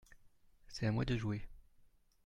[0.67, 1.45] C’est à moi de jouer.